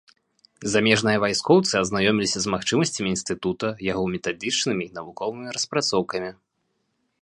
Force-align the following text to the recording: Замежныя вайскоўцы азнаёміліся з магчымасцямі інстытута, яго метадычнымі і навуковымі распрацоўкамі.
Замежныя 0.75 1.17
вайскоўцы 1.23 1.73
азнаёміліся 1.81 2.39
з 2.45 2.55
магчымасцямі 2.55 3.09
інстытута, 3.17 3.67
яго 3.91 4.03
метадычнымі 4.17 4.83
і 4.89 4.93
навуковымі 5.01 5.47
распрацоўкамі. 5.59 6.31